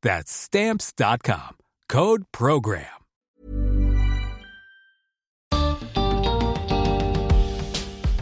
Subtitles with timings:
[0.00, 1.56] That's Stamps.com.
[1.88, 2.84] Code Program.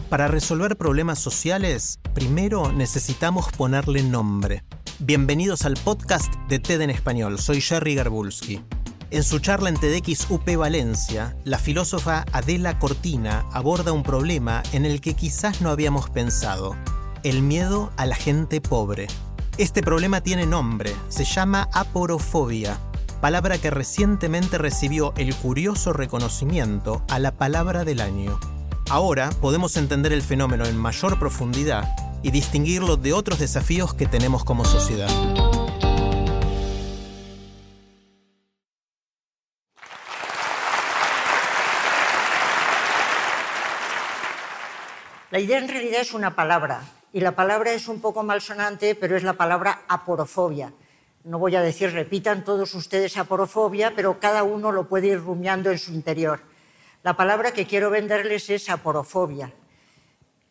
[0.09, 4.63] Para resolver problemas sociales, primero necesitamos ponerle nombre.
[4.97, 7.37] Bienvenidos al podcast de TED en Español.
[7.37, 8.63] Soy Jerry Garbulski.
[9.11, 14.87] En su charla en TEDx UP Valencia, la filósofa Adela Cortina aborda un problema en
[14.87, 16.75] el que quizás no habíamos pensado:
[17.23, 19.07] el miedo a la gente pobre.
[19.57, 22.77] Este problema tiene nombre, se llama aporofobia,
[23.21, 28.39] palabra que recientemente recibió el curioso reconocimiento a la palabra del año.
[28.87, 31.89] Ahora podemos entender el fenómeno en mayor profundidad
[32.21, 35.09] y distinguirlo de otros desafíos que tenemos como sociedad.
[45.31, 46.83] La idea en realidad es una palabra,
[47.17, 50.71] y la palabra es un poco malsonante, pero es la palabra aporofobia.
[51.23, 55.71] No voy a decir, repitan todos ustedes aporofobia, pero cada uno lo puede ir rumiando
[55.71, 56.41] en su interior.
[57.01, 59.51] La palabra que quiero venderles es aporofobia.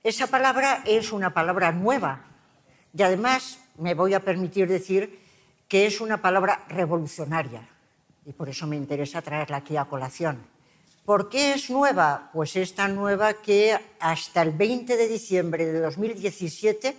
[0.02, 2.24] Esa palabra es una palabra nueva
[2.92, 5.20] y además me voy a permitir decir
[5.68, 7.62] que es una palabra revolucionaria
[8.24, 10.44] y por eso me interesa traerla aquí a colación.
[11.06, 12.30] ¿Por qué es nueva?
[12.32, 16.96] Pues es tan nueva que hasta el 20 de diciembre de 2017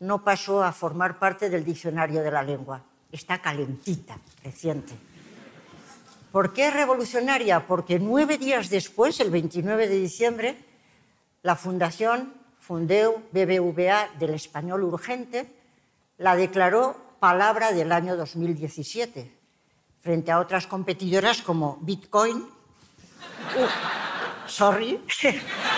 [0.00, 2.82] no pasó a formar parte del diccionario de la lengua.
[3.10, 4.92] Está calentita, reciente.
[6.30, 7.66] ¿Por qué es revolucionaria?
[7.66, 10.56] Porque nueve días después, el 29 de diciembre,
[11.42, 15.50] la Fundación Fundeu BBVA del Español Urgente
[16.18, 19.32] la declaró palabra del año 2017,
[19.98, 22.59] frente a otras competidoras como Bitcoin,
[23.56, 23.66] Uh,
[24.46, 25.00] sorry.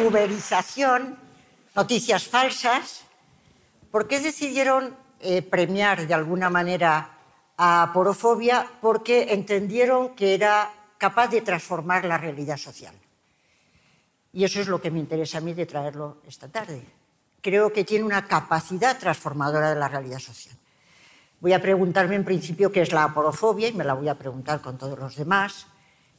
[0.00, 1.18] Uberización,
[1.74, 3.02] noticias falsas.
[3.90, 7.10] ¿Por qué decidieron eh, premiar de alguna manera
[7.58, 8.66] a Porofobia?
[8.80, 12.94] Porque entendieron que era capaz de transformar la realidad social.
[14.32, 17.01] Y eso es lo que me interesa a mí de traerlo esta tarde
[17.42, 20.56] creo que tiene una capacidad transformadora de la realidad social.
[21.40, 24.62] Voy a preguntarme en principio qué es la aporofobia y me la voy a preguntar
[24.62, 25.66] con todos los demás.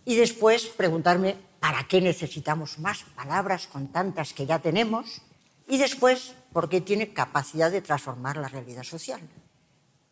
[0.04, 5.22] Y después preguntarme para qué necesitamos más palabras con tantas que ya tenemos.
[5.66, 9.22] Y después, por qué tiene capacidad de transformar la realidad social.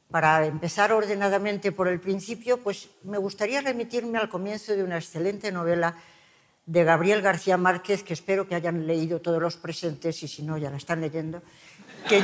[0.09, 5.51] Para empezar ordenadamente por el principio, pues me gustaría remitirme al comienzo de una excelente
[5.51, 5.97] novela
[6.65, 10.57] de Gabriel García Márquez, que espero que hayan leído todos los presentes y si no
[10.57, 11.41] ya la están leyendo,
[12.07, 12.23] que,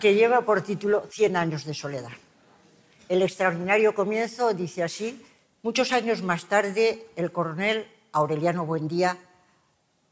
[0.00, 2.12] que lleva por título Cien años de soledad.
[3.08, 5.24] El extraordinario comienzo dice así,
[5.62, 9.18] muchos años más tarde el coronel Aureliano Buendía,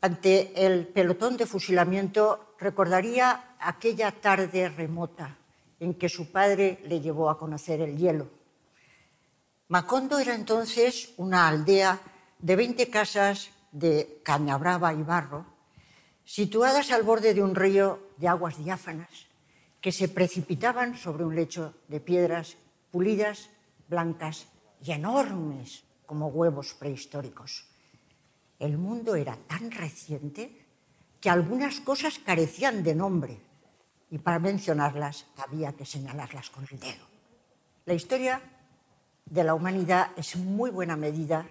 [0.03, 5.37] ante el pelotón de fusilamiento, recordaría aquella tarde remota
[5.79, 8.29] en que su padre le llevó a conocer el hielo.
[9.69, 12.01] Macondo era entonces una aldea
[12.43, 15.47] de 20 casas de cañabrava y barro,
[16.25, 19.27] situadas al borde de un río de aguas diáfanas
[19.81, 22.57] que se precipitaban sobre un lecho de piedras
[22.91, 23.49] pulidas,
[23.89, 24.47] blancas
[24.83, 27.67] y enormes como huevos prehistóricos.
[28.59, 30.67] El mundo era tan reciente
[31.21, 33.41] que algunas cosas carecían de nombre
[34.11, 37.07] y para mencionarlas había que señalarlas con el dedo.
[37.87, 38.43] La historia
[39.25, 41.47] de la humanidad es muy buena medida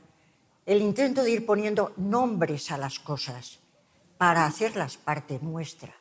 [0.70, 3.58] el intento de ir poniendo nombres a las cosas
[4.20, 5.96] para hacerlas parte nuestra,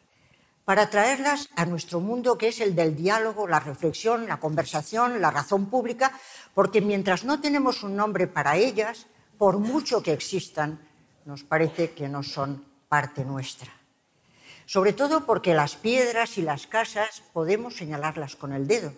[0.67, 5.31] para traerlas a nuestro mundo que es el del diálogo, la reflexión, la conversación, la
[5.31, 6.13] razón pública,
[6.53, 9.07] porque mientras no tenemos un nombre para ellas,
[9.39, 10.87] por mucho que existan,
[11.25, 13.73] nos parece que no son parte nuestra.
[14.67, 18.93] Sobre todo porque las piedras y las casas podemos señalarlas con el dedo,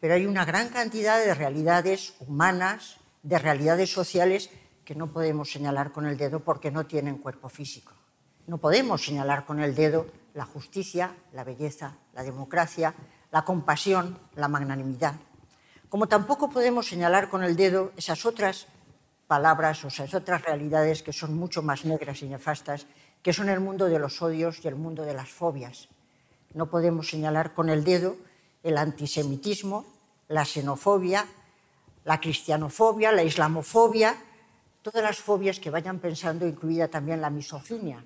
[0.00, 4.50] pero hay una gran cantidad de realidades humanas, de realidades sociales
[4.84, 7.92] que no podemos señalar con el dedo porque no tienen cuerpo físico.
[8.46, 12.94] No podemos señalar con el dedo la justicia, la belleza, la democracia,
[13.30, 15.14] la compasión, la magnanimidad.
[15.88, 18.66] Como tampoco podemos señalar con el dedo esas otras
[19.26, 22.86] palabras o esas otras realidades que son mucho más negras y nefastas,
[23.22, 25.88] que son el mundo de los odios y el mundo de las fobias.
[26.54, 28.16] No podemos señalar con el dedo
[28.62, 29.84] el antisemitismo,
[30.28, 31.26] la xenofobia,
[32.04, 34.16] la cristianofobia, la islamofobia,
[34.82, 38.04] todas las fobias que vayan pensando, incluida también la misoginia.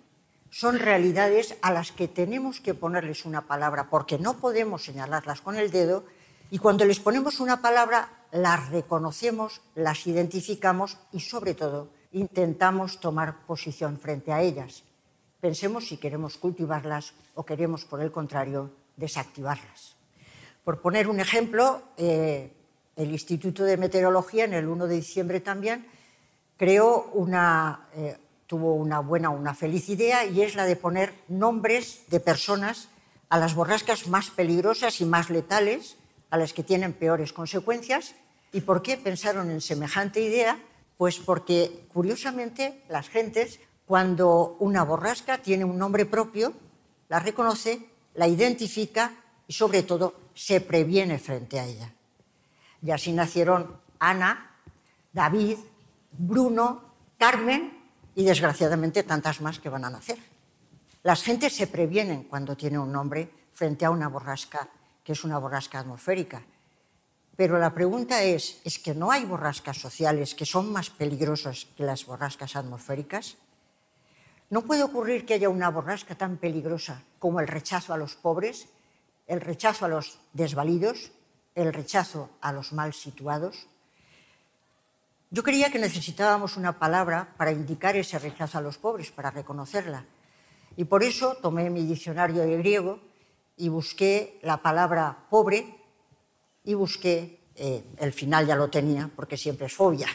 [0.50, 5.56] Son realidades a las que tenemos que ponerles una palabra porque no podemos señalarlas con
[5.56, 6.04] el dedo
[6.50, 13.44] y cuando les ponemos una palabra las reconocemos, las identificamos y sobre todo intentamos tomar
[13.46, 14.84] posición frente a ellas.
[15.40, 19.96] Pensemos si queremos cultivarlas o queremos, por el contrario, desactivarlas.
[20.64, 22.52] Por poner un ejemplo, eh,
[22.96, 25.86] el Instituto de Meteorología en el 1 de diciembre también
[26.56, 28.16] creó una, eh,
[28.46, 32.88] tuvo una buena, una feliz idea y es la de poner nombres de personas
[33.28, 35.96] a las borrascas más peligrosas y más letales,
[36.30, 38.14] a las que tienen peores consecuencias.
[38.52, 40.58] ¿Y por qué pensaron en semejante idea?
[40.96, 46.52] Pues porque, curiosamente, las gentes, cuando una borrasca tiene un nombre propio,
[47.08, 49.14] la reconoce, la identifica
[49.46, 51.92] y, sobre todo, se previene frente a ella.
[52.82, 54.56] Y así nacieron Ana,
[55.12, 55.58] David,
[56.18, 56.82] Bruno,
[57.18, 57.72] Carmen
[58.14, 60.18] y desgraciadamente tantas más que van a nacer.
[61.02, 64.68] Las gentes se previenen cuando tiene un nombre frente a una borrasca
[65.04, 66.42] que es una borrasca atmosférica.
[67.36, 71.84] Pero la pregunta es, ¿es que no hay borrascas sociales que son más peligrosas que
[71.84, 73.36] las borrascas atmosféricas?
[74.48, 78.68] ¿No puede ocurrir que haya una borrasca tan peligrosa como el rechazo a los pobres,
[79.26, 81.12] el rechazo a los desvalidos,
[81.54, 83.68] el rechazo a los mal situados?
[85.30, 90.04] Yo creía que necesitábamos una palabra para indicar ese rechazo a los pobres, para reconocerla.
[90.76, 93.00] Y por eso tomé mi diccionario de griego
[93.56, 95.74] y busqué la palabra pobre
[96.62, 100.08] y busqué, eh, el final ya lo tenía porque siempre es fobia,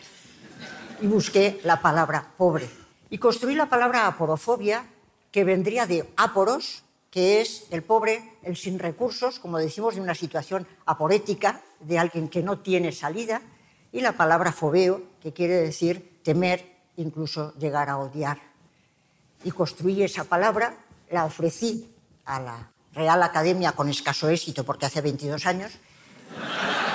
[1.01, 2.69] y busqué la palabra pobre.
[3.09, 4.85] Y construí la palabra aporofobia,
[5.31, 10.15] que vendría de aporos, que es el pobre, el sin recursos, como decimos, de una
[10.15, 13.41] situación aporética, de alguien que no tiene salida,
[13.91, 16.65] y la palabra fobeo, que quiere decir temer,
[16.97, 18.39] incluso llegar a odiar.
[19.43, 20.75] Y construí esa palabra,
[21.09, 21.89] la ofrecí
[22.25, 25.71] a la Real Academia con escaso éxito, porque hace 22 años,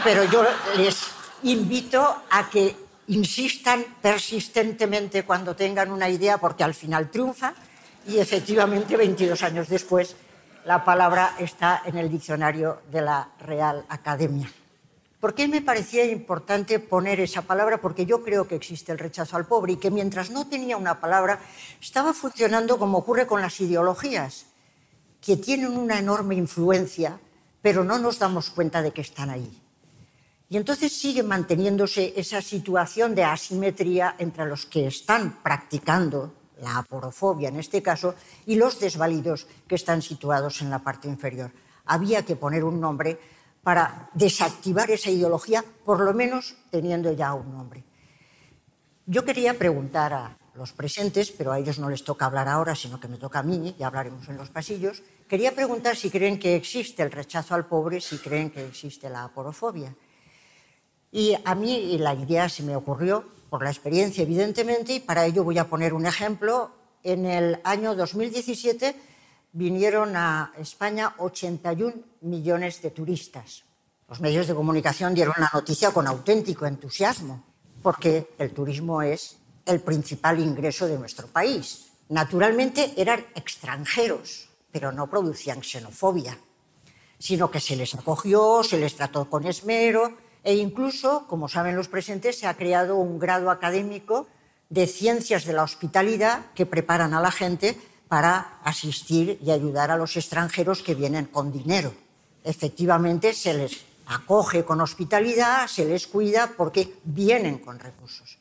[0.04, 0.44] pero yo
[0.76, 0.96] les
[1.43, 2.76] invito a que
[3.08, 7.54] insistan persistentemente cuando tengan una idea, porque al final triunfa,
[8.06, 10.16] y efectivamente 22 años después
[10.64, 14.50] la palabra está en el diccionario de la Real Academia.
[15.20, 17.80] ¿Por qué me parecía importante poner esa palabra?
[17.80, 21.00] Porque yo creo que existe el rechazo al pobre y que mientras no tenía una
[21.00, 21.40] palabra
[21.80, 24.46] estaba funcionando como ocurre con las ideologías,
[25.22, 27.18] que tienen una enorme influencia,
[27.62, 29.62] pero no nos damos cuenta de que están ahí.
[30.48, 37.48] Y entonces sigue manteniéndose esa situación de asimetría entre los que están practicando la aporofobia
[37.48, 38.14] en este caso
[38.46, 41.50] y los desvalidos que están situados en la parte inferior.
[41.86, 43.18] Había que poner un nombre
[43.66, 47.82] para desactivar esa ideología, por lo menos teniendo ya un nombre.
[49.06, 53.00] Yo quería preguntar a los presentes, pero a ellos no les toca hablar ahora, sino
[53.00, 55.02] que me toca a mí, y hablaremos en los pasillos.
[55.26, 59.25] Quería preguntar si creen que existe el rechazo al pobre, si creen que existe la
[59.25, 59.92] aporofobia.
[61.11, 65.42] Y a mí la idea se me ocurrió por la experiencia, evidentemente, y para ello
[65.42, 66.70] voy a poner un ejemplo.
[67.02, 68.94] En el año 2017
[69.56, 73.64] vinieron a España 81 millones de turistas.
[74.06, 77.42] Los medios de comunicación dieron la noticia con auténtico entusiasmo,
[77.82, 81.88] porque el turismo es el principal ingreso de nuestro país.
[82.10, 86.36] Naturalmente eran extranjeros, pero no producían xenofobia,
[87.18, 91.88] sino que se les acogió, se les trató con esmero e incluso, como saben los
[91.88, 94.28] presentes, se ha creado un grado académico
[94.68, 99.96] de ciencias de la hospitalidad que preparan a la gente para asistir y ayudar a
[99.96, 101.92] los extranjeros que vienen con dinero.
[102.44, 108.38] Efectivamente, se les acoge con hospitalidad, se les cuida porque vienen con recursos.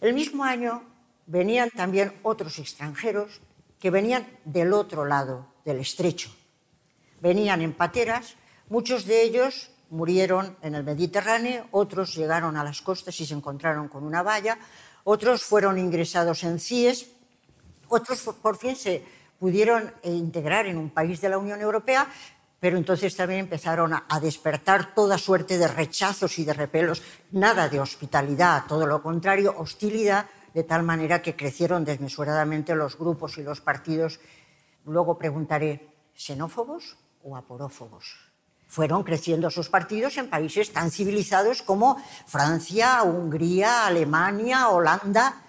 [0.00, 0.84] El mismo año
[1.26, 3.40] venían también otros extranjeros
[3.80, 6.30] que venían del otro lado del estrecho.
[7.20, 8.36] Venían en pateras,
[8.68, 13.88] muchos de ellos murieron en el Mediterráneo, otros llegaron a las costas y se encontraron
[13.88, 14.58] con una valla,
[15.04, 17.15] otros fueron ingresados en CIES
[17.88, 19.02] otros por fin se
[19.38, 22.08] pudieron eh, integrar en un país de la Unión Europea,
[22.58, 27.02] pero entonces también empezaron a, despertar toda suerte de rechazos y de repelos,
[27.32, 33.36] nada de hospitalidad, todo lo contrario, hostilidad, de tal manera que crecieron desmesuradamente los grupos
[33.36, 34.20] y los partidos.
[34.86, 38.16] Luego preguntaré, ¿xenófobos o aporófobos?
[38.66, 45.45] Fueron creciendo sus partidos en países tan civilizados como Francia, Hungría, Alemania, Holanda,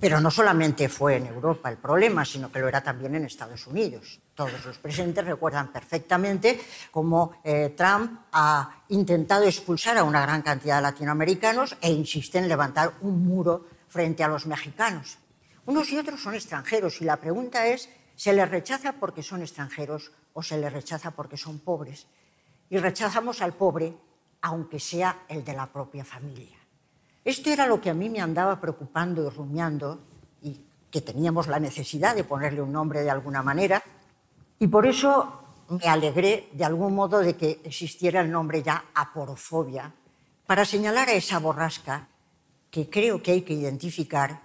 [0.00, 3.66] pero no solamente fue en Europa el problema, sino que lo era también en Estados
[3.66, 4.20] Unidos.
[4.34, 10.76] Todos los presentes recuerdan perfectamente cómo eh, Trump ha intentado expulsar a una gran cantidad
[10.76, 15.18] de latinoamericanos e insiste en levantar un muro frente a los mexicanos.
[15.66, 20.12] Unos y otros son extranjeros y la pregunta es, ¿se les rechaza porque son extranjeros
[20.32, 22.06] o se les rechaza porque son pobres?
[22.70, 23.94] Y rechazamos al pobre
[24.40, 26.56] aunque sea el de la propia familia.
[27.28, 30.00] Esto era lo que a mí me andaba preocupando y rumiando
[30.40, 30.58] y
[30.90, 33.82] que teníamos la necesidad de ponerle un nombre de alguna manera.
[34.58, 39.92] Y por eso me alegré de algún modo de que existiera el nombre ya aporofobia,
[40.46, 42.08] para señalar a esa borrasca
[42.70, 44.44] que creo que hay que identificar,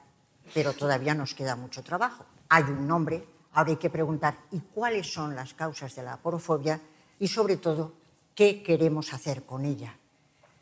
[0.53, 2.25] pero todavía nos queda mucho trabajo.
[2.49, 6.81] Hay un nombre, ahora hay que preguntar ¿y cuáles son las causas de la aporofobia?
[7.17, 7.93] Y sobre todo,
[8.35, 9.95] ¿qué queremos hacer con ella?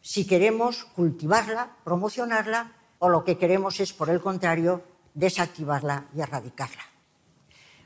[0.01, 6.83] Si queremos cultivarla, promocionarla, o lo que queremos es, por el contrario, desactivarla y erradicarla.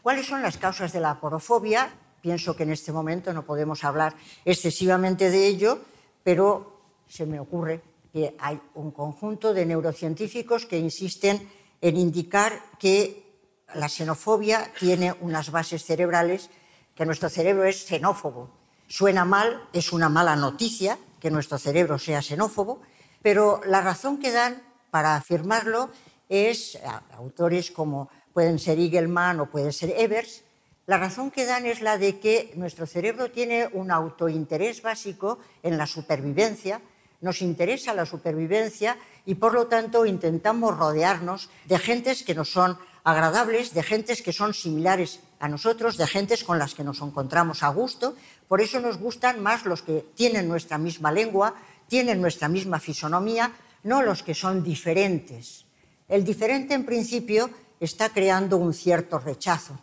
[0.02, 1.94] ¿Cuáles son las causas de la aporofobia?
[2.22, 5.80] Pienso que en este momento no podemos hablar excesivamente de ello,
[6.24, 7.82] pero se me ocurre
[8.12, 11.50] que hay un conjunto de neurocientíficos que insisten
[11.82, 13.26] en indicar que
[13.74, 16.50] la xenofobia tiene unas bases cerebrales,
[16.96, 18.50] que nuestro cerebro es xenófobo.
[18.88, 22.86] Suena mal, es una mala noticia, que nuestro cerebro sea xenófobo,
[23.26, 24.62] pero la razón que dan
[24.94, 25.90] para afirmarlo
[26.30, 26.78] es,
[27.18, 30.46] autores como pueden ser Igelman o pueden ser Evers,
[30.86, 35.82] la razón que dan es la de que nuestro cerebro tiene un autointerés básico en
[35.82, 36.78] la supervivencia,
[37.22, 42.78] nos interesa la supervivencia y por lo tanto intentamos rodearnos de gentes que nos son
[43.04, 47.64] agradables, de gentes que son similares a nosotros, de gentes con las que nos encontramos
[47.64, 48.16] a gusto.
[48.48, 51.56] Por eso nos gustan más los que tienen nuestra misma lengua,
[51.88, 55.66] tienen nuestra misma fisonomía, no los que son diferentes.
[56.10, 57.50] El diferente, en principio,
[57.80, 59.80] está creando un cierto rechazo.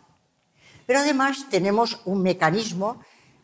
[0.85, 2.99] Pero además tenemos un mecanismo,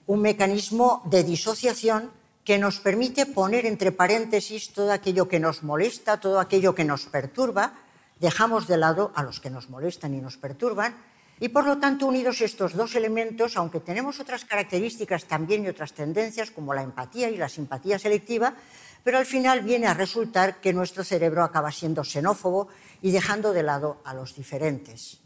[0.05, 2.11] un mecanismo de disociación
[2.43, 7.05] que nos permite poner entre paréntesis todo aquello que nos molesta, todo aquello que nos
[7.05, 7.73] perturba,
[8.19, 10.95] dejamos de lado a los que nos molestan y nos perturban,
[11.39, 15.93] y por lo tanto, unidos estos dos elementos, aunque tenemos otras características también y otras
[15.93, 18.55] tendencias, como la empatía y la simpatía selectiva,
[19.03, 22.67] pero al final viene a resultar que nuestro cerebro acaba siendo xenófobo
[23.01, 25.21] y dejando de lado a los diferentes.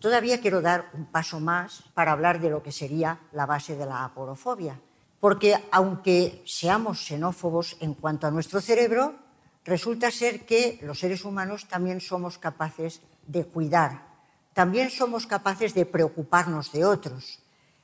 [0.00, 3.86] Todavía quiero dar un paso más para hablar de lo que sería la base de
[3.86, 4.80] la aporofobia,
[5.20, 9.16] porque aunque seamos xenófobos en cuanto a nuestro cerebro,
[9.64, 14.13] resulta ser que los seres humanos también somos capaces de cuidar,
[14.54, 17.40] también somos capaces de preocuparnos de otros.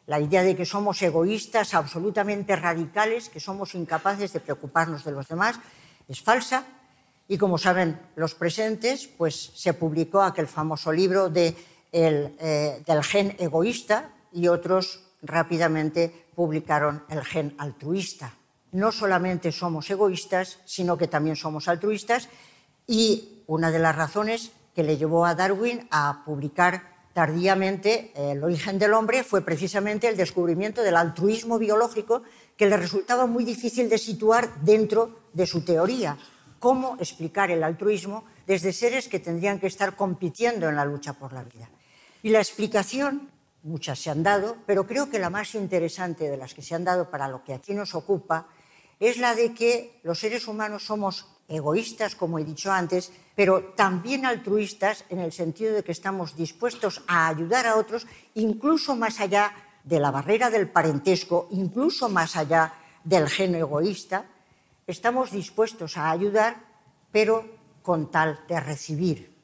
[0.07, 5.29] La idea de que somos egoístas, absolutamente radicales, que somos incapaces de preocuparnos de los
[5.29, 5.61] demás,
[6.09, 6.65] es falsa.
[7.29, 14.11] Y como saben los presentes, pues se publicó aquel famoso libro eh, del gen egoísta
[14.33, 18.33] y otros rápidamente publicaron el gen altruista
[18.73, 22.29] no solamente somos egoístas, sino que también somos altruistas
[22.87, 28.79] y una de las razones que le llevó a Darwin a publicar tardíamente El origen
[28.79, 32.23] del hombre fue precisamente el descubrimiento del altruismo biológico
[32.57, 36.17] que le resultaba muy difícil de situar dentro de su teoría.
[36.59, 41.33] ¿Cómo explicar el altruismo desde seres que tendrían que estar compitiendo en la lucha por
[41.33, 41.71] la vida?
[42.23, 43.31] Y la explicación,
[43.63, 46.85] muchas se han dado, pero creo que la más interesante de las que se han
[46.85, 48.49] dado para lo que aquí nos ocupa
[49.01, 54.25] es la de que los seres humanos somos egoístas, como he dicho antes, pero también
[54.25, 59.53] altruistas en el sentido de que estamos dispuestos a ayudar a otros, incluso más allá
[59.85, 64.27] de la barrera del parentesco, incluso más allá del gen egoísta,
[64.87, 66.57] estamos dispuestos a ayudar,
[67.11, 67.45] pero
[67.83, 69.35] con tal de recibir.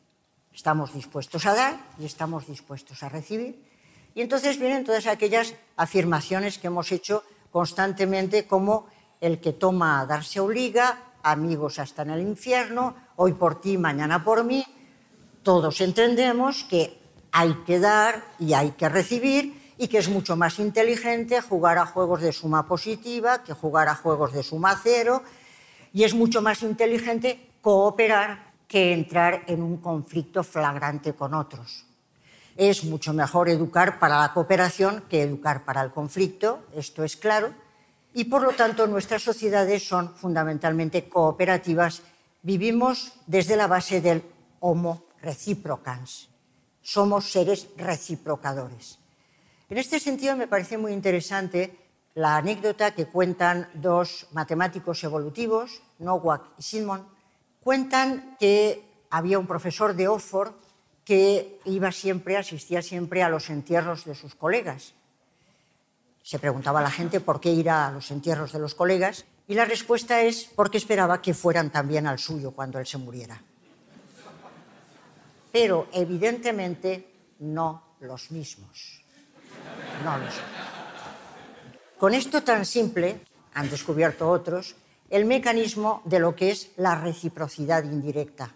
[0.54, 3.66] Estamos dispuestos a dar y estamos dispuestos a recibir.
[4.14, 8.86] Y entonces vienen todas aquellas afirmaciones que hemos hecho constantemente como
[9.20, 14.22] el que toma a darse obliga, amigos hasta en el infierno, hoy por ti, mañana
[14.24, 14.64] por mí.
[15.42, 16.98] Todos entendemos que
[17.32, 21.86] hay que dar y hay que recibir y que es mucho más inteligente jugar a
[21.86, 25.22] juegos de suma positiva que jugar a juegos de suma cero
[25.92, 31.84] y es mucho más inteligente cooperar que entrar en un conflicto flagrante con otros.
[32.56, 37.52] Es mucho mejor educar para la cooperación que educar para el conflicto, esto es claro,
[38.16, 42.00] y por lo tanto nuestras sociedades son fundamentalmente cooperativas.
[42.40, 44.22] Vivimos desde la base del
[44.60, 46.30] homo reciprocans.
[46.80, 48.98] Somos seres reciprocadores.
[49.68, 51.76] En este sentido me parece muy interesante
[52.14, 57.06] la anécdota que cuentan dos matemáticos evolutivos, Nowak y Simon.
[57.60, 60.54] Cuentan que había un profesor de Oxford
[61.04, 64.94] que iba siempre, asistía siempre a los entierros de sus colegas.
[66.26, 69.54] Se preguntaba a la gente por qué ir a los entierros de los colegas y
[69.54, 73.40] la respuesta es porque esperaba que fueran también al suyo cuando él se muriera.
[75.52, 79.04] Pero evidentemente no los mismos.
[80.02, 80.44] No los mismos.
[81.96, 83.20] Con esto tan simple,
[83.54, 84.74] han descubierto otros,
[85.08, 88.52] el mecanismo de lo que es la reciprocidad indirecta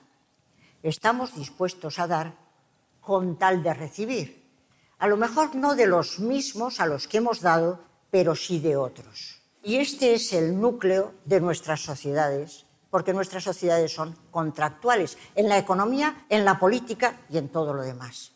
[0.83, 2.33] estamos dispuestos a dar
[3.01, 4.40] con tal de recibir.
[5.01, 7.81] A lo mejor no de los mismos a los que hemos dado,
[8.11, 9.41] pero sí de otros.
[9.63, 15.59] Y este es el núcleo de nuestras sociedades, porque nuestras sociedades son contractuales en la
[15.59, 18.33] economía, en la política y en todo lo demás.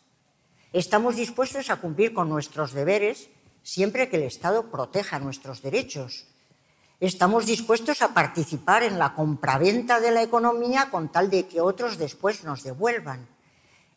[0.73, 3.29] Estamos dispuestos a cumplir con nuestros deberes
[3.63, 6.27] siempre que el Estado proteja nuestros derechos,
[7.01, 11.97] Estamos dispuestos a participar en la compraventa de la economía con tal de que otros
[11.97, 13.27] después nos devuelvan.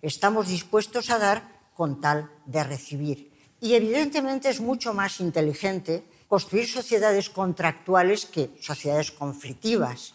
[0.02, 3.30] Estamos dispuestos a dar con tal de recibir.
[3.61, 10.14] Y evidentemente es mucho más inteligente construir sociedades contractuales que sociedades conflictivas.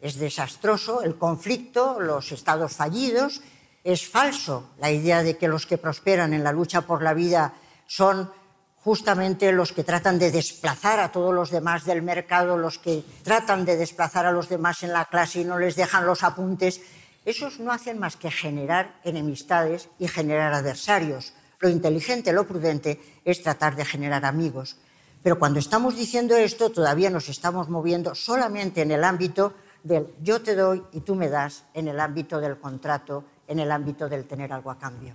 [0.00, 3.42] Es desastroso el conflicto, los estados fallidos.
[3.84, 7.54] Es falso la idea de que los que prosperan en la lucha por la vida
[7.86, 8.32] son
[8.82, 13.64] justamente los que tratan de desplazar a todos los demás del mercado, los que tratan
[13.64, 16.80] de desplazar a los demás en la clase y no les dejan los apuntes,
[17.28, 21.34] esos no hacen más que generar enemistades y generar adversarios.
[21.60, 24.76] Lo inteligente, lo prudente es tratar de generar amigos.
[25.22, 30.40] Pero cuando estamos diciendo esto, todavía nos estamos moviendo solamente en el ámbito del yo
[30.40, 34.26] te doy y tú me das, en el ámbito del contrato, en el ámbito del
[34.26, 35.14] tener algo a cambio.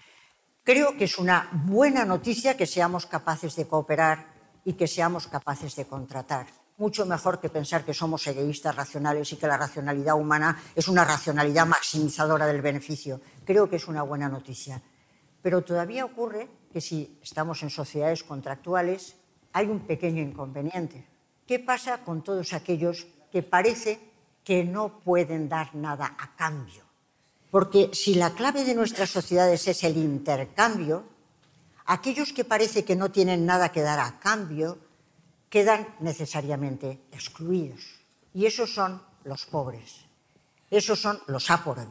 [0.63, 4.27] Creo que es una buena noticia que seamos capaces de cooperar
[4.63, 6.45] y que seamos capaces de contratar.
[6.77, 11.05] Mucho mejor que pensar que somos egoístas racionales y que la racionalidad humana es una
[11.05, 13.21] racionalidad maximizadora del beneficio.
[13.45, 14.81] Creo que es una buena noticia.
[15.41, 19.15] Pero todavía ocurre que si estamos en sociedades contractuales
[19.51, 21.05] hay un pequeño inconveniente.
[21.45, 23.99] ¿Qué pasa con todos aquellos que parece
[24.43, 26.83] que no pueden dar nada a cambio?
[27.51, 31.03] Porque si la clave de nuestras sociedades es el intercambio,
[31.85, 34.79] aquellos que parece que no tienen nada que dar a cambio
[35.53, 38.01] quedan necesariamente excluidos.
[38.33, 40.01] Y esos son los pobres,
[40.71, 41.85] esos son los áporos,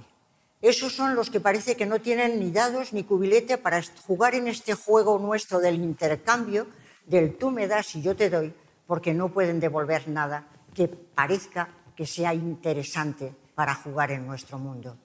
[0.60, 4.48] esos son los que parece que no tienen ni dados ni cubilete para jugar en
[4.48, 6.66] este juego nuestro del intercambio,
[7.06, 8.52] del tú me das y yo te doy,
[8.88, 14.96] porque no pueden devolver nada que parezca que sea interesante para jugar en nuestro mundo.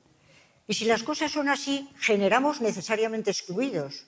[0.65, 4.07] Y si las cosas son así, generamos necesariamente excluidos.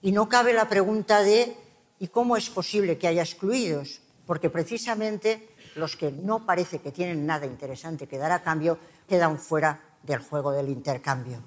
[0.00, 1.56] Y no cabe la pregunta de
[2.02, 4.00] ¿y cómo es posible que haya excluidos?
[4.26, 8.76] Porque precisamente los que no parece que tienen nada interesante que dar a cambio
[9.08, 11.40] quedan fuera del juego del intercambio.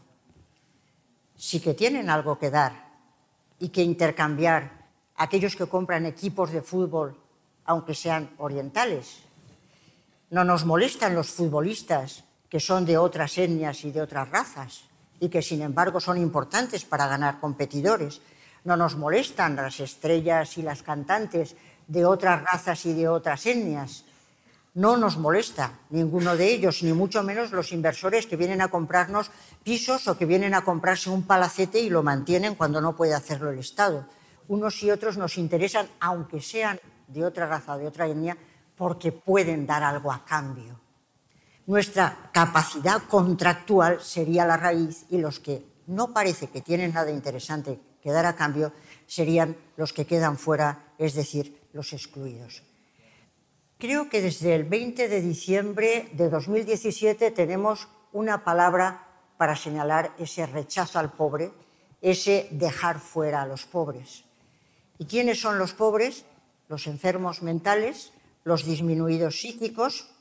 [1.35, 2.71] Sí que tienen algo que dar
[3.59, 4.87] y que intercambiar
[5.17, 7.19] aquellos que compran equipos de fútbol,
[7.65, 9.23] aunque sean orientales.
[10.29, 14.85] No nos molestan los futbolistas que son de otras etnias y de otras razas
[15.19, 18.21] y que sin embargo son importantes para ganar competidores.
[18.65, 21.55] No nos molestan las estrellas y las cantantes
[21.87, 24.05] de otras razas y de otras etnias.
[24.73, 29.31] No nos molesta ninguno de ellos, ni mucho menos los inversores que vienen a comprarnos
[29.63, 33.51] pisos o que vienen a comprarse un palacete y lo mantienen cuando no puede hacerlo
[33.51, 34.05] el Estado.
[34.47, 38.35] Unos y otros nos interesan, aunque sean de otra raza de otra etnia,
[38.75, 40.79] porque pueden dar algo a cambio.
[41.67, 47.79] Nuestra capacidad contractual sería la raíz y los que no parece que tienen nada interesante
[48.05, 48.69] que dar a cambio
[49.09, 52.61] serían los que quedan fuera, es decir, los excluidos.
[53.79, 59.09] Creo que desde el 20 de diciembre de 2017 tenemos una palabra
[59.41, 61.49] para señalar ese rechazo al pobre,
[61.99, 64.23] ese dejar fuera a los pobres.
[64.99, 66.25] ¿Y quiénes son los pobres?
[66.69, 68.13] Los enfermos mentales,
[68.43, 70.13] los disminuidos psíquicos,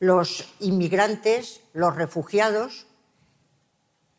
[0.00, 2.88] los inmigrantes, los refugiados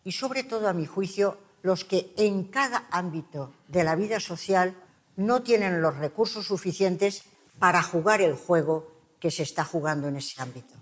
[0.05, 4.75] y sobre todo, a mi juicio, los que en cada ámbito de la vida social
[5.15, 7.23] no tienen los recursos suficientes
[7.59, 10.75] para jugar el juego que se está jugando en ese ámbito.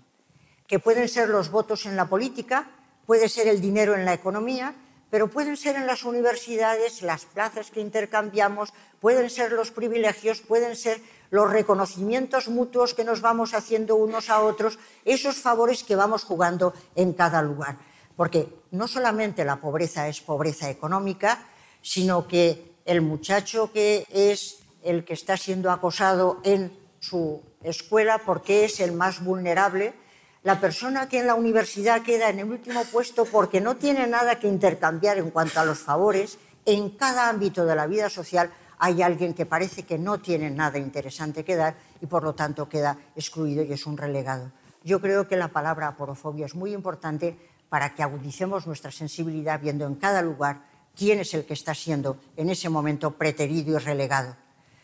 [0.66, 2.70] Que pueden ser los votos en la política,
[3.06, 4.74] puede ser el dinero en la economía,
[5.10, 10.76] pero pueden ser en las universidades, las plazas que intercambiamos, pueden ser los privilegios, pueden
[10.76, 16.24] ser los reconocimientos mutuos que nos vamos haciendo unos a otros, esos favores que vamos
[16.24, 17.76] jugando en cada lugar.
[18.18, 21.46] Porque no solamente la pobreza es pobreza económica,
[21.80, 28.64] sino que el muchacho que es el que está siendo acosado en su escuela porque
[28.64, 29.94] es el más vulnerable,
[30.42, 34.40] la persona que en la universidad queda en el último puesto porque no tiene nada
[34.40, 38.50] que intercambiar en cuanto a los favores, en cada ámbito de la vida social
[38.80, 42.68] hay alguien que parece que no tiene nada interesante que dar y por lo tanto
[42.68, 44.50] queda excluido y es un relegado.
[44.82, 47.36] Yo creo que la palabra aporofobia es muy importante
[47.68, 50.62] para que agudicemos nuestra sensibilidad viendo en cada lugar
[50.96, 54.36] quién es el que está siendo en ese momento preterido y relegado.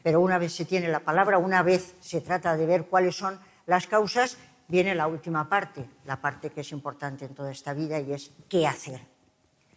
[0.03, 3.41] Pero una vez se tiene la palabra, una vez se trata de ver cuáles son
[3.67, 4.37] las causas,
[4.69, 8.31] viene la última parte, la parte que es importante en toda esta vida y es
[8.49, 9.01] qué hacer.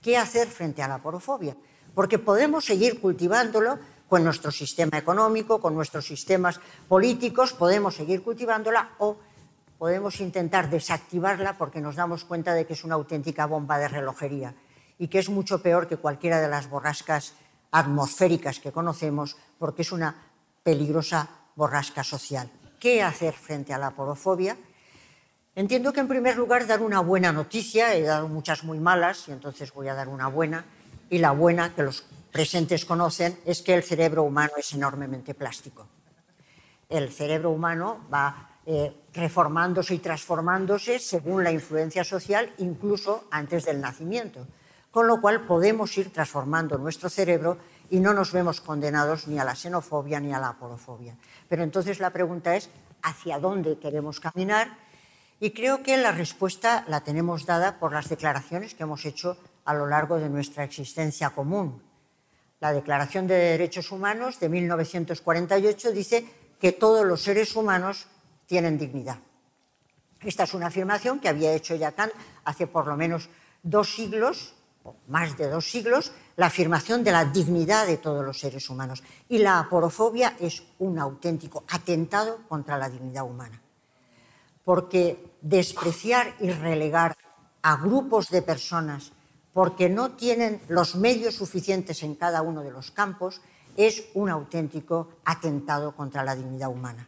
[0.01, 1.55] ¿Qué hacer frente a la aporofobia?
[1.95, 8.91] Porque podemos seguir cultivándolo con nuestro sistema económico, con nuestros sistemas políticos, podemos seguir cultivándola
[8.99, 9.17] o
[9.77, 14.55] podemos intentar desactivarla porque nos damos cuenta de que es una auténtica bomba de relojería
[14.97, 17.33] y que es mucho peor que cualquiera de las borrascas
[17.71, 20.15] atmosféricas que conocemos porque es una
[20.63, 22.49] peligrosa borrasca social.
[22.79, 24.57] ¿Qué hacer frente a la porofobia?
[25.55, 29.31] Entiendo que en primer lugar dar una buena noticia, he dado muchas muy malas y
[29.31, 30.65] entonces voy a dar una buena,
[31.09, 35.87] y la buena que los presentes conocen es que el cerebro humano es enormemente plástico.
[36.89, 43.79] El cerebro humano va eh, reformándose y transformándose según la influencia social, incluso antes del
[43.79, 44.45] nacimiento.
[44.91, 47.57] Con lo cual podemos ir transformando nuestro cerebro
[47.89, 51.15] y no nos vemos condenados ni a la xenofobia ni a la aporofobia.
[51.47, 52.69] Pero entonces la pregunta es,
[53.03, 54.77] ¿hacia dónde queremos caminar?
[55.39, 59.75] Y creo que la respuesta la tenemos dada por las declaraciones que hemos hecho a
[59.75, 61.81] lo largo de nuestra existencia común.
[62.59, 66.25] La Declaración de Derechos Humanos de 1948 dice
[66.59, 68.07] que todos los seres humanos
[68.47, 69.19] tienen dignidad.
[70.21, 73.29] Esta es una afirmación que había hecho ya Kant hace por lo menos
[73.61, 78.39] dos siglos, o más de dos siglos, la afirmación de la dignidad de todos los
[78.39, 79.03] seres humanos.
[79.29, 83.61] Y la aporofobia es un auténtico atentado contra la dignidad humana.
[84.63, 87.15] Porque despreciar y relegar
[87.61, 89.11] a grupos de personas
[89.53, 93.41] porque no tienen los medios suficientes en cada uno de los campos,
[93.75, 97.07] es un auténtico atentado contra la dignidad humana.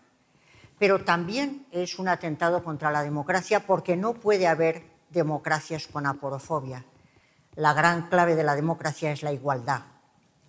[0.79, 6.85] Pero también es un atentado contra la democracia porque no puede haber democracias con aporofobia.
[7.55, 9.81] La gran clave de la democracia es la igualdad.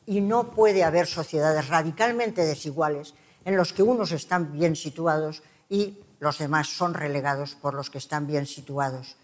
[0.06, 3.14] Y no puede haber sociedades radicalmente desiguales
[3.44, 7.98] en los que unos están bien situados y los demás son relegados por los que
[7.98, 9.16] están bien situados.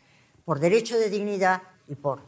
[0.45, 2.23] Por derecho de dignidad y por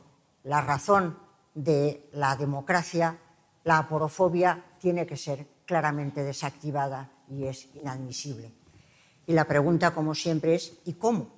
[0.45, 1.19] la razón
[1.55, 3.19] de la democracia,
[3.65, 8.58] la aporofobia tiene que ser claramente desactivada y es inadmisible.
[9.29, 11.31] Y la pregunta, como siempre, es ¿y cómo?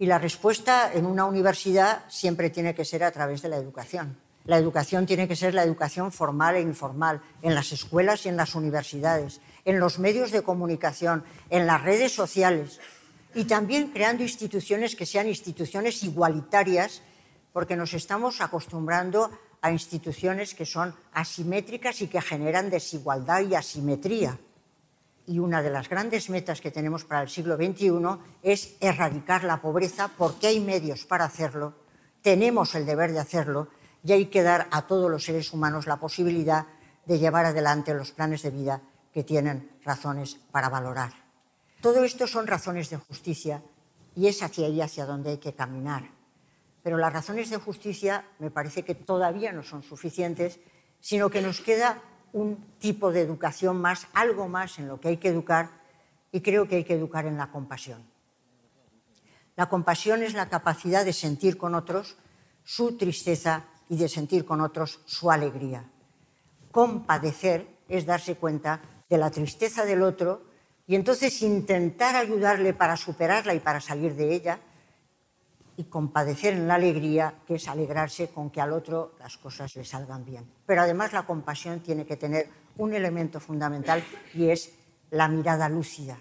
[0.00, 4.18] Y la respuesta en una universidad siempre tiene que ser a través de la educación.
[4.46, 8.36] La educación tiene que ser la educación formal e informal, en las escuelas y en
[8.36, 12.80] las universidades, en los medios de comunicación, en las redes sociales
[13.32, 17.02] y también creando instituciones que sean instituciones igualitarias
[17.52, 19.30] porque nos estamos acostumbrando
[19.62, 24.36] a instituciones que son asimétricas y que generan desigualdad y asimetría.
[25.26, 27.90] Y una de las grandes metas que tenemos para el siglo XXI
[28.42, 31.74] es erradicar la pobreza porque hay medios para hacerlo,
[32.22, 33.68] tenemos el deber de hacerlo
[34.04, 36.66] y hay que dar a todos los seres humanos la posibilidad
[37.04, 41.12] de llevar adelante los planes de vida que tienen razones para valorar.
[41.80, 43.62] Todo esto son razones de justicia
[44.14, 46.16] y es hacia ahí hacia donde hay que caminar
[46.86, 50.60] pero las razones de justicia me parece que todavía no son suficientes,
[51.00, 52.00] sino que nos queda
[52.32, 55.70] un tipo de educación más, algo más en lo que hay que educar,
[56.32, 58.04] y creo que hay que educar en la compasión.
[59.56, 62.16] La compasión es la capacidad de sentir con otros
[62.62, 65.88] su tristeza y de sentir con otros su alegría.
[66.72, 70.42] Compadecer es darse cuenta de la tristeza del otro
[70.86, 74.60] y entonces intentar ayudarle para superarla y para salir de ella,
[75.76, 79.84] y compadecer en la alegría, que es alegrarse con que al otro las cosas le
[79.84, 80.50] salgan bien.
[80.64, 84.02] Pero además la compasión tiene que tener un elemento fundamental
[84.34, 84.72] y es
[85.10, 86.18] la mirada lúcida,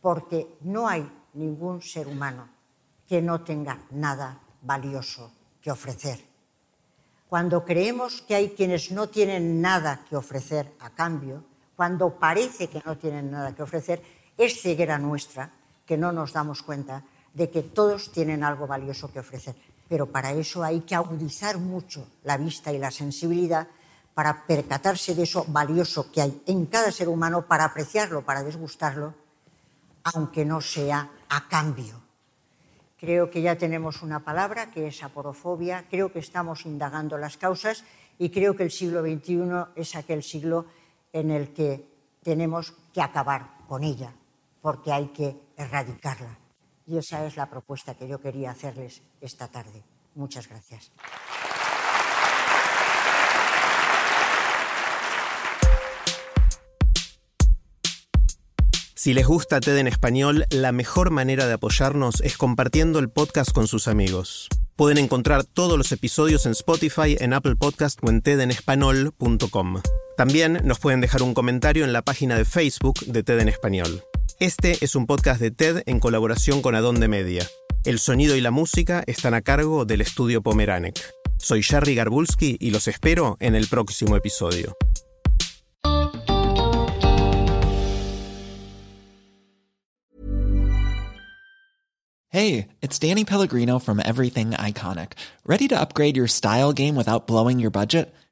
[0.00, 2.48] porque no hay ningún ser humano
[3.06, 6.20] que no tenga nada valioso que ofrecer.
[7.28, 11.44] Cuando creemos que hay quienes no tienen nada que ofrecer a cambio,
[11.76, 14.02] cuando parece que no tienen nada que ofrecer,
[14.36, 15.52] es ceguera nuestra
[15.84, 19.54] que no nos damos cuenta de que todos tienen algo valioso que ofrecer.
[19.88, 23.68] pero para eso hay que agudizar mucho la vista y la sensibilidad
[24.12, 29.14] para percatarse de eso valioso que hay en cada ser humano, para apreciarlo, para desgustarlo,
[30.02, 32.02] aunque no sea a cambio.
[32.98, 37.84] Creo que ya tenemos una palabra que es aporofobia, creo que estamos indagando las causas
[38.18, 40.66] y creo que el siglo XXI es aquel siglo
[41.12, 41.86] en el que
[42.24, 44.12] tenemos que acabar con ella,
[44.60, 46.47] porque hay que erradicarla.
[46.88, 49.84] Y esa es la propuesta que yo quería hacerles esta tarde.
[50.14, 50.90] Muchas gracias.
[58.94, 63.52] Si les gusta TED en español, la mejor manera de apoyarnos es compartiendo el podcast
[63.52, 64.48] con sus amigos.
[64.74, 69.82] Pueden encontrar todos los episodios en Spotify, en Apple Podcast o en tedenespanol.com.
[70.16, 74.02] También nos pueden dejar un comentario en la página de Facebook de TED en español.
[74.40, 77.44] Este es un podcast de TED en colaboración con Adonde Media.
[77.84, 80.96] El sonido y la música están a cargo del estudio Pomeranek.
[81.38, 84.76] Soy Jerry Garbulski y los espero en el próximo episodio.
[92.28, 95.14] Hey, it's Danny Pellegrino from Everything Iconic.
[95.44, 98.14] Ready to upgrade your style game without blowing your budget?